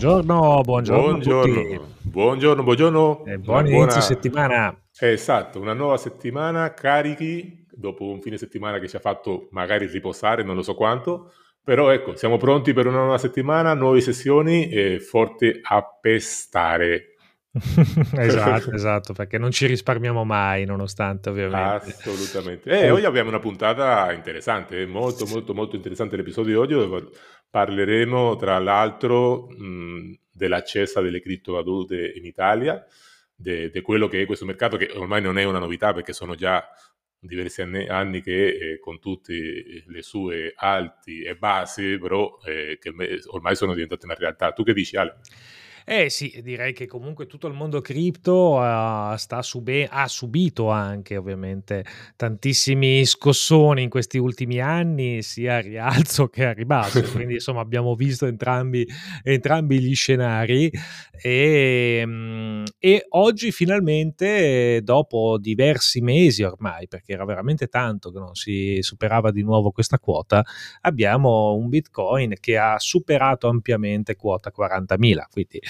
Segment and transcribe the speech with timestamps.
[0.00, 1.02] Buongiorno, buongiorno.
[1.02, 3.24] Buongiorno, buongiorno, buongiorno.
[3.26, 4.00] E buon inizio buona...
[4.00, 4.82] settimana.
[4.98, 10.42] Esatto, una nuova settimana carichi dopo un fine settimana che ci ha fatto magari riposare,
[10.42, 11.32] non lo so quanto,
[11.62, 17.09] però ecco, siamo pronti per una nuova settimana, nuove sessioni e forte a pestare.
[18.16, 21.90] esatto, esatto, perché non ci risparmiamo mai, nonostante ovviamente.
[21.90, 22.70] Assolutamente.
[22.70, 27.08] E eh, oggi abbiamo una puntata interessante, molto, molto, molto interessante l'episodio di oggi, dove
[27.50, 32.84] parleremo tra l'altro mh, dell'accesso delle criptovalute in Italia,
[33.34, 36.64] di quello che è questo mercato, che ormai non è una novità perché sono già
[37.18, 39.34] diversi anni, anni che eh, con tutte
[39.86, 42.92] le sue alti e bassi, però eh, che
[43.26, 44.52] ormai sono diventate una realtà.
[44.52, 45.18] Tu che dici Ale?
[45.84, 51.84] Eh sì, direi che comunque tutto il mondo cripto uh, sube- ha subito anche ovviamente
[52.16, 57.94] tantissimi scossoni in questi ultimi anni, sia a rialzo che a ribasso, quindi insomma abbiamo
[57.94, 58.86] visto entrambi,
[59.22, 60.70] entrambi gli scenari.
[61.22, 68.34] E, mm, e, oggi finalmente, dopo diversi mesi ormai, perché era veramente tanto che non
[68.34, 70.42] si superava di nuovo questa quota,
[70.82, 75.60] abbiamo un Bitcoin che ha superato ampiamente quota 40.000, quindi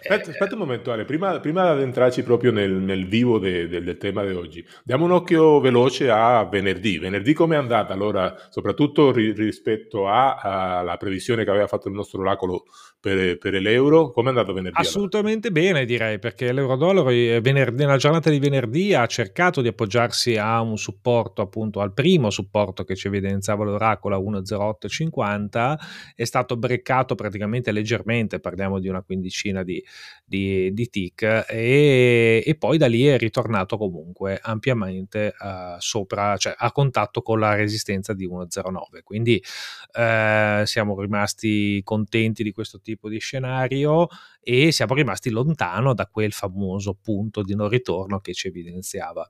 [0.00, 1.04] Aspetta, aspetta, un momento, Ale.
[1.04, 5.04] Prima, prima di entrarci proprio nel, nel vivo de, de, del tema di oggi, diamo
[5.04, 6.98] un occhio veloce a venerdì.
[6.98, 7.92] Venerdì come è andata?
[7.92, 12.64] Allora, soprattutto ri, rispetto alla previsione che aveva fatto il nostro oracolo
[13.00, 14.78] per, per l'euro, come è andato venerdì?
[14.78, 15.62] Assolutamente allora?
[15.62, 20.60] bene, direi, perché l'euro-dollaro eh, venerdì, nella giornata di venerdì ha cercato di appoggiarsi a
[20.60, 25.76] un supporto, appunto al primo supporto che ci evidenziava l'oracolo a 1,0850,
[26.14, 29.82] è stato breccato praticamente leggermente, parliamo di una quindicina di
[30.28, 36.54] di, di TIC e, e, poi da lì è ritornato comunque ampiamente uh, sopra, cioè
[36.56, 39.02] a contatto con la resistenza di 1.09.
[39.02, 44.08] Quindi uh, siamo rimasti contenti di questo tipo di scenario
[44.40, 49.28] e siamo rimasti lontano da quel famoso punto di non ritorno che ci evidenziava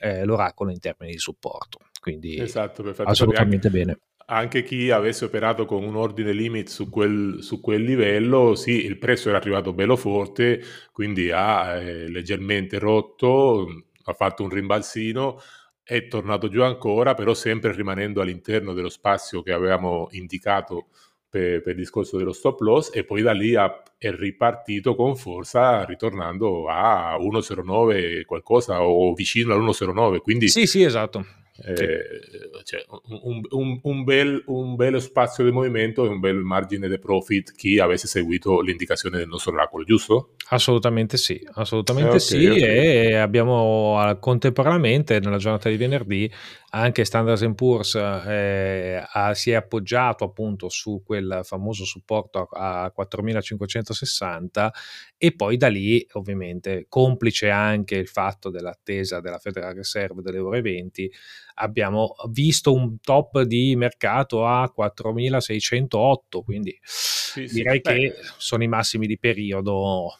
[0.00, 1.80] eh, l'oracolo in termini di supporto.
[2.00, 3.98] Quindi esatto, assolutamente bene
[4.30, 8.98] anche chi avesse operato con un ordine limit su quel, su quel livello, sì, il
[8.98, 10.60] prezzo era arrivato bello forte,
[10.92, 13.66] quindi ha eh, leggermente rotto,
[14.04, 15.40] ha fatto un rimbalzino,
[15.82, 20.88] è tornato giù ancora, però sempre rimanendo all'interno dello spazio che avevamo indicato
[21.26, 25.16] per, per il discorso dello stop loss e poi da lì ha, è ripartito con
[25.16, 30.18] forza ritornando a 1,09 qualcosa o vicino all'1,09.
[30.18, 31.24] Quindi sì, sì, esatto
[31.64, 32.84] eh, cioè,
[33.22, 37.52] un, un, un, bel, un bello spazio di movimento e un bel margine di profit
[37.54, 40.34] chi avesse seguito l'indicazione del nostro oracolo, giusto?
[40.50, 42.60] Assolutamente sì, assolutamente eh, okay, sì okay.
[42.62, 46.30] e abbiamo contemporaneamente nella giornata di venerdì
[46.70, 52.90] anche Standard Poor's eh, ha, si è appoggiato appunto su quel famoso supporto a, a
[52.90, 54.74] 4560
[55.16, 60.60] e poi da lì ovviamente complice anche il fatto dell'attesa della Federal Reserve delle ore
[60.60, 61.10] 20
[61.58, 67.92] abbiamo visto un top di mercato a 4608 quindi sì, direi sì.
[67.92, 70.12] che sono i massimi di periodo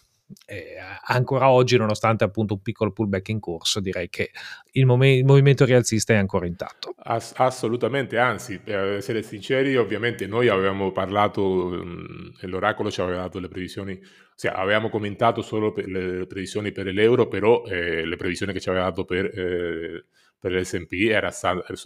[0.46, 0.76] eh,
[1.06, 4.30] ancora oggi, nonostante appunto un piccolo pullback in corso, direi che
[4.72, 6.94] il, mom- il movimento rialzista è ancora intatto.
[6.98, 13.38] Ass- assolutamente, anzi, per essere sinceri, ovviamente noi avevamo parlato, mh, l'oracolo ci aveva dato
[13.38, 13.98] le previsioni,
[14.36, 18.84] cioè avevamo commentato solo le previsioni per l'euro, però eh, le previsioni che ci aveva
[18.84, 20.04] dato per, eh,
[20.38, 21.32] per l'S&P era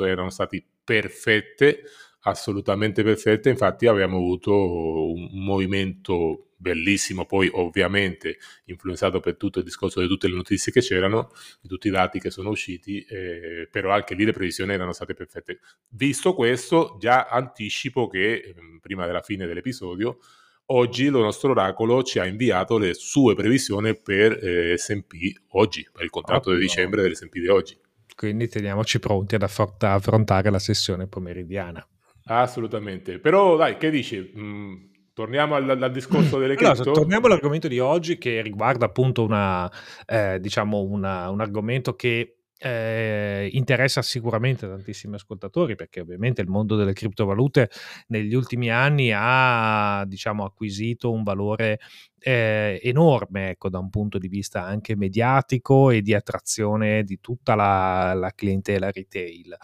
[0.00, 1.82] erano state perfette,
[2.22, 10.00] assolutamente perfette, infatti abbiamo avuto un movimento bellissimo, poi ovviamente influenzato per tutto il discorso
[10.00, 13.90] di tutte le notizie che c'erano, di tutti i dati che sono usciti, eh, però
[13.90, 15.58] anche lì le previsioni erano state perfette.
[15.88, 20.18] Visto questo, già anticipo che mm, prima della fine dell'episodio,
[20.66, 26.04] oggi il nostro oracolo ci ha inviato le sue previsioni per eh, S&P oggi, per
[26.04, 26.56] il contratto Ottimo.
[26.58, 27.76] di dicembre dell'S&P di oggi.
[28.22, 31.84] Quindi teniamoci pronti ad affrontare la sessione pomeridiana.
[32.26, 34.32] Assolutamente, però dai, che dici?
[34.38, 34.74] Mm,
[35.12, 36.92] Torniamo al, al discorso delle allora, cripto.
[36.92, 39.70] Torniamo all'argomento di oggi che riguarda appunto una,
[40.06, 46.76] eh, diciamo una, un argomento che eh, interessa sicuramente tantissimi ascoltatori perché ovviamente il mondo
[46.76, 47.68] delle criptovalute
[48.08, 51.80] negli ultimi anni ha diciamo acquisito un valore
[52.20, 57.56] eh, enorme ecco, da un punto di vista anche mediatico e di attrazione di tutta
[57.56, 59.56] la, la clientela retail.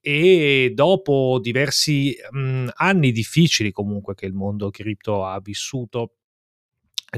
[0.00, 6.14] E dopo diversi mh, anni difficili comunque che il mondo cripto ha vissuto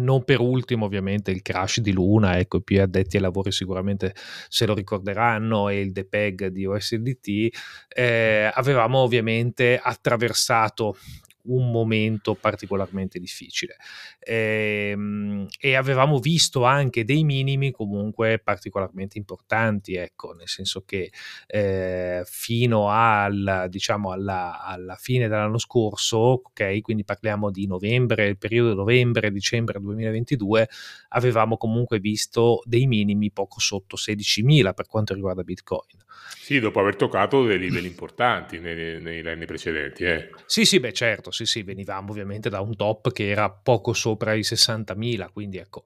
[0.01, 4.15] non per ultimo ovviamente il crash di Luna, ecco i più addetti ai lavori sicuramente
[4.49, 7.57] se lo ricorderanno e il depeg di OSDT,
[7.89, 10.97] eh, avevamo ovviamente attraversato
[11.45, 13.77] un momento particolarmente difficile.
[14.19, 21.11] E, ehm, e, avevamo visto anche dei minimi comunque particolarmente importanti, ecco, nel senso che
[21.47, 28.39] eh, fino al, diciamo alla, alla, fine dell'anno scorso, ok, quindi parliamo di novembre, il
[28.39, 30.69] periodo novembre-dicembre 2022,
[31.09, 36.03] avevamo comunque visto dei minimi poco sotto 16.000 per quanto riguarda Bitcoin.
[36.41, 40.05] Sì, dopo aver toccato dei livelli importanti nei, nei anni precedenti.
[40.05, 40.31] Eh.
[40.47, 44.35] Sì, sì, beh certo, sì, sì, venivamo ovviamente da un top che era poco sopra
[44.35, 45.83] i 60.000, quindi ecco,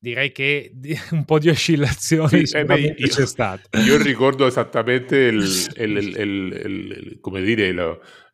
[0.00, 0.72] direi che
[1.12, 3.78] un po' di oscillazioni sì, eh beh, io, c'è stato.
[3.78, 5.38] Io ricordo esattamente il,
[5.78, 7.72] il, il, il come dire,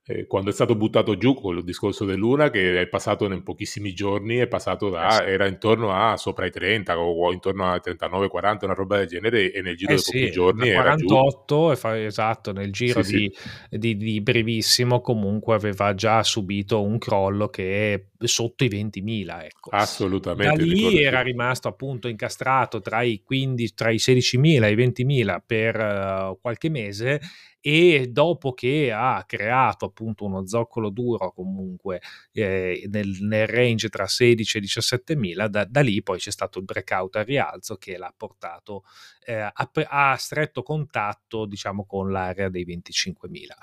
[0.07, 3.95] eh, quando è stato buttato giù con il discorso dell'Una che è passato in pochissimi
[3.95, 8.29] giorni è passato da eh era intorno a sopra i 30 o, intorno a 39
[8.29, 11.73] 40 una roba del genere e nel giro eh di sì, pochi giorni era 48
[11.73, 13.79] e fa, esatto nel giro sì, di, sì.
[13.79, 19.71] Di, di, brevissimo comunque aveva già subito un crollo che è sotto i 20.000 ecco.
[19.71, 24.77] assolutamente da lì era rimasto appunto incastrato tra i 15 tra i 16.000 e i
[24.77, 27.21] 20.000 per uh, qualche mese
[27.67, 32.03] e dopo che ha creato appunto uno zoccolo duro comunque
[32.33, 36.59] eh, nel, nel, range tra 16 e 17 mila, da, da, lì poi c'è stato
[36.59, 38.85] il breakout al rialzo che l'ha portato
[39.25, 43.57] eh, a, a, stretto contatto diciamo con l'area dei 25 mila.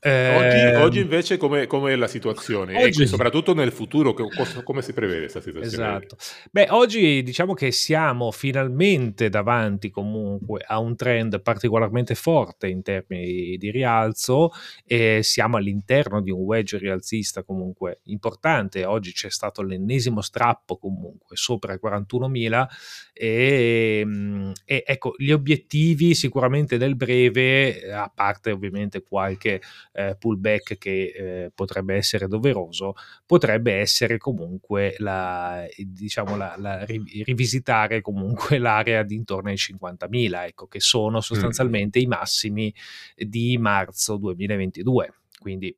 [0.00, 2.82] Eh, oggi, oggi, invece come è la situazione?
[2.82, 4.14] Oggi, e soprattutto nel futuro,
[4.62, 5.96] come si prevede questa situazione?
[5.96, 6.16] Esatto.
[6.52, 13.56] Beh, oggi diciamo che siamo finalmente davanti comunque a un trend particolarmente forte in termini
[13.56, 14.50] di rialzo
[14.84, 18.84] e siamo all'interno di un wedge rialzista comunque importante.
[18.84, 22.68] Oggi c'è stato l'ennesimo strappo comunque sopra i 41.000
[23.12, 24.37] e, mm,
[24.70, 29.62] e ecco gli obiettivi sicuramente nel breve, a parte ovviamente qualche
[29.94, 32.92] eh, pullback che eh, potrebbe essere doveroso,
[33.24, 40.66] potrebbe essere comunque la, diciamo la, la, rivisitare comunque l'area di intorno ai 50.000, ecco,
[40.66, 42.02] che sono sostanzialmente mm.
[42.02, 42.74] i massimi
[43.16, 45.14] di marzo 2022.
[45.40, 45.74] Quindi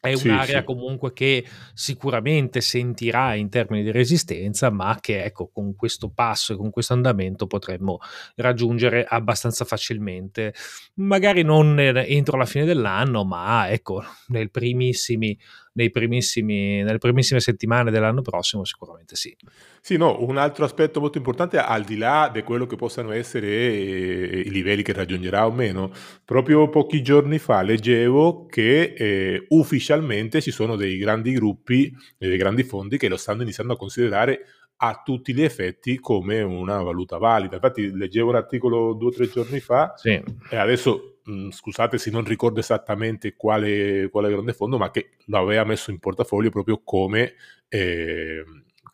[0.00, 0.64] è un'area sì.
[0.64, 1.44] comunque che
[1.74, 6.92] sicuramente sentirà in termini di resistenza, ma che ecco, con questo passo e con questo
[6.92, 7.98] andamento potremmo
[8.36, 10.54] raggiungere abbastanza facilmente.
[10.94, 15.38] Magari non entro la fine dell'anno, ma ecco, nei primissimi,
[15.74, 19.34] nelle primissime settimane dell'anno prossimo sicuramente sì.
[19.80, 23.48] Sì, no, un altro aspetto molto importante, al di là di quello che possano essere
[23.48, 25.90] eh, i livelli che raggiungerà o meno,
[26.24, 32.62] proprio pochi giorni fa leggevo che eh, ufficialmente ci sono dei grandi gruppi, dei grandi
[32.62, 34.40] fondi che lo stanno iniziando a considerare
[34.84, 37.54] a tutti gli effetti come una valuta valida.
[37.54, 40.20] Infatti leggevo un articolo due o tre giorni fa sì.
[40.50, 45.38] e adesso mh, scusate se non ricordo esattamente quale, quale, grande fondo, ma che lo
[45.38, 47.34] aveva messo in portafoglio proprio come,
[47.68, 48.44] eh,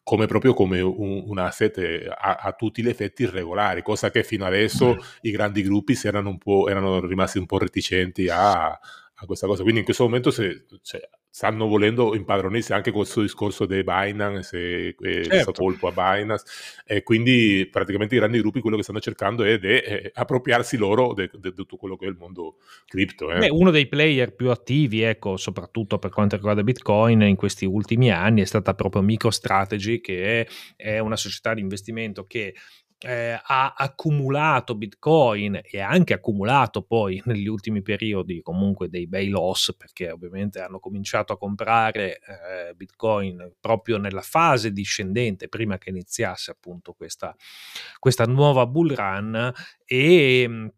[0.03, 4.23] come, proprio come un, un asset eh, a, a, tutti gli effetti irregolari, cosa che
[4.25, 4.99] fino adesso mm.
[5.23, 6.39] i grandi gruppi erano,
[6.69, 9.63] erano, rimasti un po' reticenti a, a questa cosa.
[9.63, 14.89] Quindi in questo momento se, cioè, stanno volendo impadronirsi anche con questo discorso dei Binance
[14.89, 15.53] e questo certo.
[15.53, 16.45] colpo a Binance
[16.85, 21.15] e quindi praticamente i grandi gruppi quello che stanno cercando è di eh, appropriarsi loro
[21.15, 22.56] di tutto quello che è il mondo
[22.87, 23.31] cripto.
[23.31, 23.39] Eh.
[23.39, 28.11] Beh, uno dei player più attivi, ecco, soprattutto per quanto riguarda Bitcoin in questi ultimi
[28.11, 32.55] anni è stata proprio MicroStrategy che è, è una società di investimento che
[33.00, 39.28] eh, ha accumulato Bitcoin e ha anche accumulato poi negli ultimi periodi comunque dei bei
[39.28, 45.90] loss perché ovviamente hanno cominciato a comprare eh, Bitcoin proprio nella fase discendente prima che
[45.90, 47.34] iniziasse appunto questa,
[47.98, 49.52] questa nuova bull run
[49.84, 50.72] e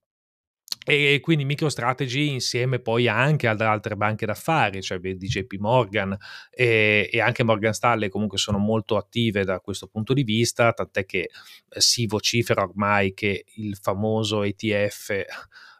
[0.90, 6.16] e quindi MicroStrategy insieme poi anche ad altre banche d'affari, cioè di JP Morgan
[6.50, 11.04] e, e, anche Morgan Stanley comunque sono molto attive da questo punto di vista, tant'è
[11.04, 11.30] che
[11.68, 15.24] eh, si vocifera ormai che il famoso ETF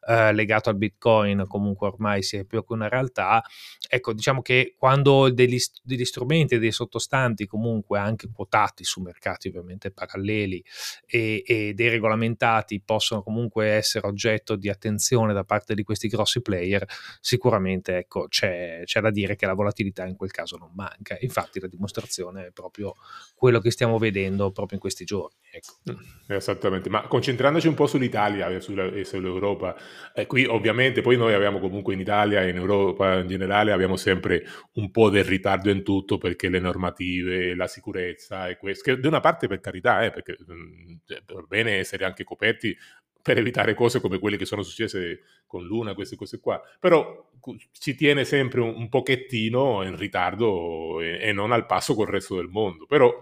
[0.07, 3.43] eh, legato al Bitcoin comunque ormai sia più che una realtà.
[3.89, 9.49] Ecco, diciamo che quando degli, degli strumenti e dei sottostanti comunque anche quotati su mercati
[9.49, 10.65] ovviamente paralleli
[11.07, 16.41] e, e dei regolamentati possono comunque essere oggetto di attenzione da parte di questi grossi
[16.41, 16.87] player,
[17.21, 21.17] sicuramente ecco, c'è, c'è da dire che la volatilità in quel caso non manca.
[21.21, 22.95] Infatti la dimostrazione è proprio
[23.35, 25.39] quello che stiamo vedendo proprio in questi giorni.
[25.51, 26.01] Ecco.
[26.29, 28.61] Esattamente, ma concentrandoci un po' sull'Italia e
[29.05, 29.77] sull'Europa,
[30.15, 33.97] eh, qui ovviamente poi noi abbiamo comunque in Italia e in Europa in generale abbiamo
[33.97, 34.45] sempre
[34.75, 39.09] un po' del ritardo in tutto perché le normative, la sicurezza e questo, che da
[39.09, 42.77] una parte per carità, eh, perché mm, cioè, va bene essere anche coperti
[43.23, 46.61] per evitare cose come quelle che sono successe con Luna, queste cose qua.
[46.79, 47.29] Però
[47.73, 52.37] ci tiene sempre un, un pochettino in ritardo e, e, non al passo col resto
[52.37, 52.87] del mondo.
[52.87, 53.13] Però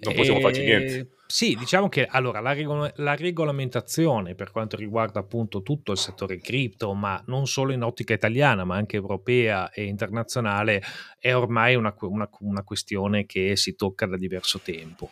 [0.00, 0.42] non possiamo e...
[0.42, 1.10] farci niente.
[1.32, 6.38] Sì, diciamo che allora la, regol- la, regolamentazione per quanto riguarda appunto tutto il settore
[6.38, 10.82] cripto, ma non solo in ottica italiana, ma anche europea e internazionale,
[11.18, 15.08] è ormai una, una, una questione che si tocca da diverso tempo.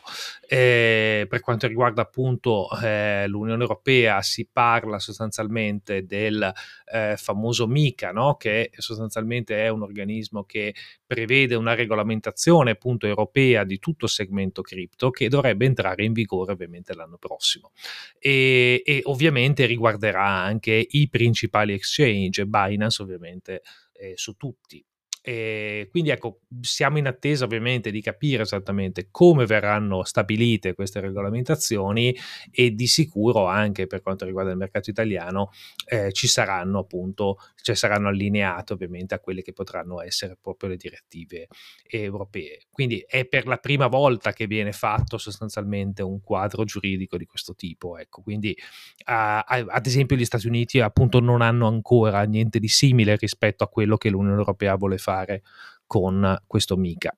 [0.47, 6.53] Eh, per quanto riguarda appunto eh, l'Unione Europea, si parla sostanzialmente del
[6.93, 8.35] eh, famoso MICA, no?
[8.35, 10.75] che sostanzialmente è un organismo che
[11.07, 16.53] prevede una regolamentazione appunto europea di tutto il segmento cripto che dovrebbe entrare in vigore
[16.53, 17.73] ovviamente l'anno prossimo
[18.19, 23.63] e, e ovviamente riguarderà anche i principali exchange, Binance ovviamente
[23.93, 24.85] eh, su tutti.
[25.23, 32.17] E quindi ecco, siamo in attesa ovviamente di capire esattamente come verranno stabilite queste regolamentazioni
[32.51, 35.51] e di sicuro anche per quanto riguarda il mercato italiano
[35.85, 40.77] eh, ci saranno appunto, cioè saranno allineate ovviamente a quelle che potranno essere proprio le
[40.77, 41.49] direttive
[41.87, 42.63] europee.
[42.71, 47.55] Quindi è per la prima volta che viene fatto sostanzialmente un quadro giuridico di questo
[47.55, 47.99] tipo.
[47.99, 53.17] Ecco, quindi uh, ad esempio gli Stati Uniti appunto non hanno ancora niente di simile
[53.17, 55.43] rispetto a quello che l'Unione Europea vuole fare fare
[55.87, 57.13] con questo Mica.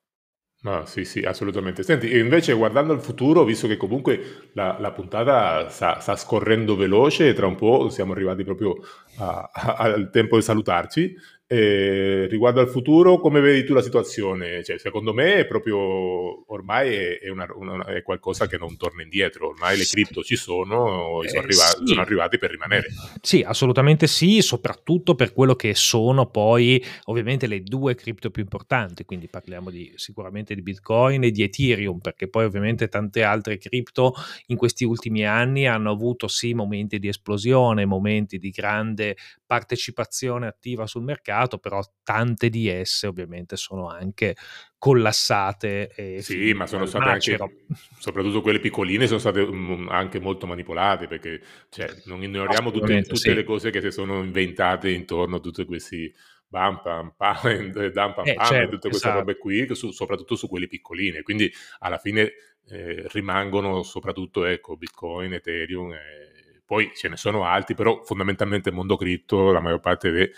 [0.64, 1.82] Ah, sì, sì, assolutamente.
[1.82, 7.32] Senti, invece guardando al futuro, visto che comunque la, la puntata sta, sta, scorrendo veloce,
[7.32, 8.76] tra un po' siamo arrivati proprio
[9.18, 11.16] a, a, al tempo di salutarci,
[11.54, 14.64] eh, riguardo al futuro, come vedi tu la situazione?
[14.64, 19.02] Cioè, secondo me è proprio ormai è, è, una, una, è, qualcosa che non torna
[19.02, 19.48] indietro.
[19.48, 21.86] Ormai le cripto ci sono, eh, sono, arrivati, sì.
[21.86, 22.88] sono, arrivati, per rimanere.
[23.20, 29.04] Sì, assolutamente sì, soprattutto per quello che sono poi ovviamente le due cripto più importanti.
[29.04, 34.14] Quindi parliamo di, sicuramente di Bitcoin e di Ethereum, perché poi ovviamente tante altre cripto
[34.46, 39.16] in questi ultimi anni hanno avuto sì momenti di esplosione, momenti di grande
[39.52, 44.36] partecipazione attiva sul mercato, però tante di esse ovviamente sono anche
[44.78, 46.20] collassate.
[46.20, 47.44] sì, ma sono state macero.
[47.44, 47.66] anche,
[47.98, 53.16] soprattutto quelle piccoline, sono state mm, anche molto manipolate perché cioè, non ignoriamo tutte, tutte
[53.16, 53.34] sì.
[53.34, 56.12] le cose che si sono inventate intorno a tutti questi
[56.52, 57.40] bam pam pam,
[57.92, 59.18] dam pam eh, pam, certo, tutte queste esatto.
[59.20, 61.22] robe qui, su, soprattutto su quelle piccoline.
[61.22, 62.32] Quindi alla fine
[62.68, 65.92] eh, rimangono soprattutto ecco, Bitcoin, Ethereum.
[65.92, 70.30] Eh, poi ce ne sono altri, però fondamentalmente il mondo cripto, la maggior parte di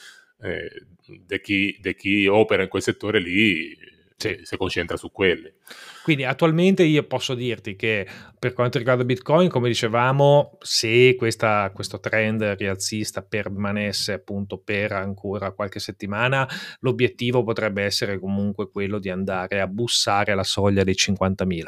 [0.44, 3.74] eh, chi, chi, opera in quel settore lì
[4.16, 4.40] sì.
[4.42, 5.56] si concentra su quelle.
[6.02, 8.06] Quindi attualmente io posso dirti che
[8.38, 15.52] per quanto riguarda Bitcoin, come dicevamo, se questa, questo trend rialzista permanesse appunto per ancora
[15.52, 16.46] qualche settimana,
[16.80, 21.62] l'obiettivo potrebbe essere comunque quello di andare a bussare la soglia dei 50.000.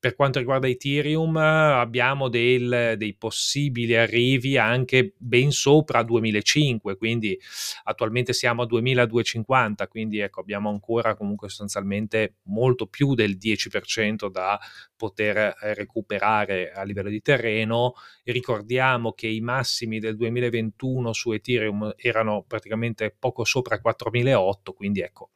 [0.00, 7.38] Per quanto riguarda Ethereum, abbiamo del, dei possibili arrivi anche ben sopra 2005, quindi
[7.84, 11.85] attualmente siamo a 2250, quindi ecco abbiamo ancora comunque sostanzialmente
[12.44, 14.58] molto più del 10% 10% da
[14.96, 17.94] poter eh, recuperare a livello di terreno.
[18.24, 25.30] Ricordiamo che i massimi del 2021 su Ethereum erano praticamente poco sopra 4008, quindi ecco,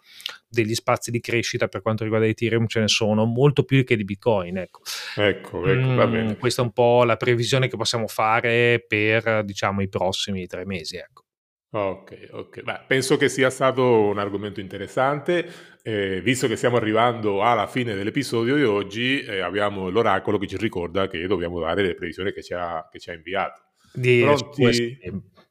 [0.49, 4.05] degli spazi di crescita per quanto riguarda Ethereum ce ne sono molto più che di
[4.05, 4.57] Bitcoin.
[4.59, 4.81] Ecco,
[5.17, 6.37] ecco, ecco mm, va bene.
[6.37, 10.97] Questa è un po' la previsione che possiamo fare per diciamo i prossimi tre mesi.
[10.97, 11.25] Ecco.
[11.73, 12.63] Ok, ok.
[12.63, 15.49] Beh, penso che sia stato un argomento interessante.
[15.83, 20.57] Eh, visto che stiamo arrivando alla fine dell'episodio di oggi, eh, abbiamo l'oracolo che ci
[20.57, 23.61] ricorda che dobbiamo dare le previsioni che ci ha, che ci ha inviato.
[23.93, 24.99] Di Pronti?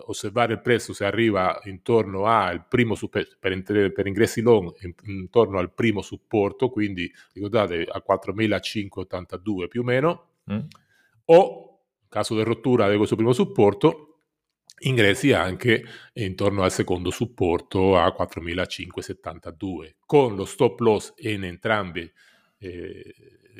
[0.07, 4.73] osservare il prezzo se arriva intorno al primo per, per, ingressi long
[5.05, 10.59] intorno al primo supporto quindi ricordate a 4.582 più o meno mm.
[11.25, 14.19] o caso di rottura di questo primo supporto
[14.79, 15.83] ingressi anche
[16.13, 22.11] intorno al secondo supporto a 4.572 con lo stop loss in entrambi
[22.57, 23.13] eh,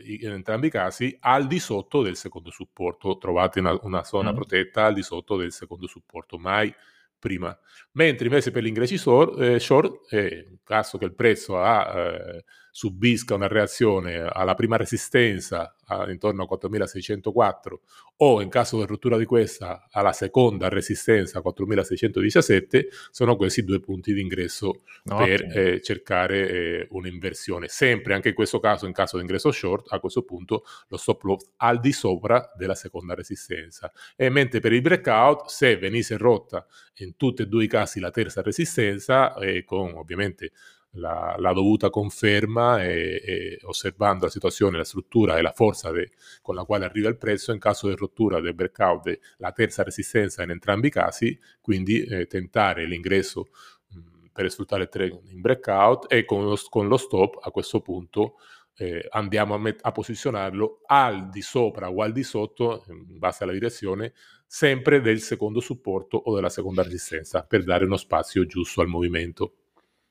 [0.04, 4.36] in entrambi i casi al di sotto del secondo supporto, trovate una, una zona mm.
[4.36, 6.74] protetta al di sotto del secondo supporto, mai
[7.18, 7.58] prima.
[7.94, 12.44] Mentre invece per gli ingressi short, eh, short eh, caso che il prezzo ha, eh,
[12.76, 17.82] subisca una reazione alla prima resistenza a, intorno a 4604
[18.18, 23.80] o in caso di rottura di questa alla seconda resistenza a 4617 sono questi due
[23.80, 25.26] punti di ingresso okay.
[25.26, 29.94] per eh, cercare eh, un'inversione sempre anche in questo caso in caso di ingresso short
[29.94, 34.74] a questo punto lo stop loss al di sopra della seconda resistenza e mentre per
[34.74, 39.64] il breakout se venisse rotta in tutti e due i casi la terza resistenza e
[39.64, 40.52] con ovviamente
[40.96, 46.12] la, la dovuta conferma e, e, osservando la situazione, la struttura e la forza de,
[46.42, 50.44] con la quale arriva il prezzo in caso di rottura del breakout, la terza resistenza
[50.44, 53.48] in entrambi i casi, quindi eh, tentare l'ingresso
[53.90, 54.00] mh,
[54.32, 58.36] per sfruttare il in breakout e con lo, con lo stop a questo punto
[58.78, 63.44] eh, andiamo a, met- a, posizionarlo al di sopra o al di sotto, in base
[63.44, 64.14] alla direzione,
[64.46, 69.54] sempre del secondo supporto o della seconda resistenza per dare uno spazio giusto al movimento.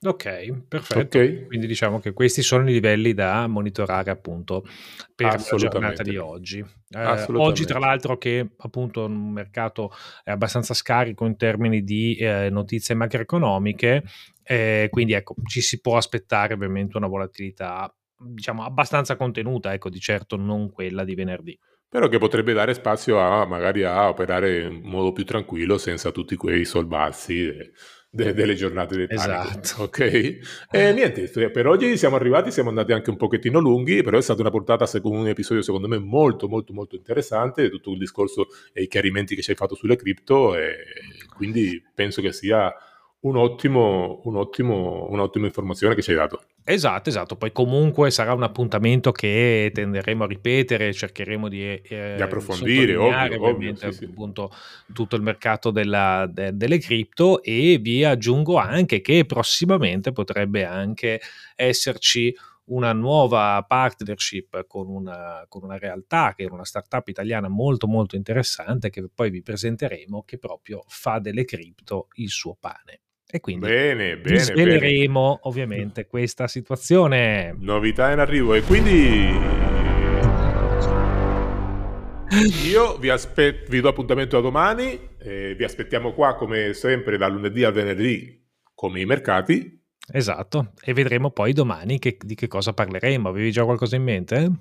[0.05, 1.17] Ok, perfetto.
[1.17, 1.45] Okay.
[1.45, 4.63] Quindi diciamo che questi sono i livelli da monitorare appunto
[5.15, 6.59] per la giornata di oggi.
[6.89, 9.91] Eh, oggi tra l'altro che appunto un mercato
[10.23, 14.03] è abbastanza scarico in termini di eh, notizie macroeconomiche,
[14.43, 19.99] eh, quindi ecco ci si può aspettare ovviamente una volatilità diciamo abbastanza contenuta, ecco di
[19.99, 24.81] certo non quella di venerdì però che potrebbe dare spazio a magari a operare in
[24.83, 27.49] modo più tranquillo senza tutti quei solvarsi
[28.15, 29.83] de, delle giornate di Esatto.
[29.83, 29.99] Ok?
[30.71, 34.41] E niente, per oggi siamo arrivati, siamo andati anche un pochettino lunghi, però è stata
[34.41, 38.83] una portata, secondo un episodio secondo me molto molto molto interessante, tutto il discorso e
[38.83, 40.75] i chiarimenti che ci hai fatto sulle cripto e
[41.35, 42.73] quindi penso che sia
[43.21, 46.41] un ottimo, un ottimo, un'ottima informazione che ci hai dato.
[46.67, 47.35] Esatto, esatto.
[47.35, 53.43] Poi comunque sarà un appuntamento che tenderemo a ripetere, cercheremo di, eh, di approfondire, ovvio,
[53.43, 54.93] ovviamente ovvio, sì, appunto sì.
[54.93, 61.21] tutto il mercato della, de, delle cripto e vi aggiungo anche che prossimamente potrebbe anche
[61.55, 67.85] esserci una nuova partnership con una, con una, realtà che è una startup italiana molto
[67.85, 73.01] molto interessante che poi vi presenteremo che proprio fa delle cripto il suo pane.
[73.27, 75.39] E quindi bene, bene, sveleremo bene.
[75.43, 77.55] ovviamente questa situazione.
[77.59, 79.73] Novità in arrivo e quindi
[82.69, 87.27] io vi, aspetto, vi do appuntamento a domani, eh, vi aspettiamo qua come sempre da
[87.27, 89.83] lunedì al venerdì come i mercati.
[90.11, 93.27] Esatto, e vedremo poi domani che, di che cosa parleremo.
[93.27, 94.35] Avevi già qualcosa in mente?
[94.35, 94.51] Eh,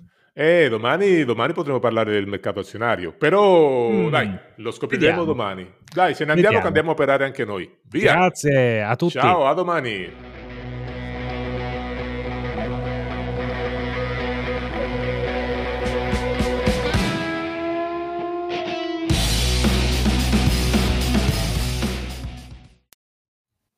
[0.68, 5.24] domani, domani potremo parlare del mercato azionario, però mm, dai, lo scopriremo vediamo.
[5.24, 5.72] domani.
[5.92, 6.58] Dai, ce ne andiamo vediamo.
[6.60, 7.70] che andiamo a operare anche noi.
[7.88, 8.14] Via!
[8.14, 9.12] Grazie a tutti.
[9.12, 10.33] Ciao, a domani.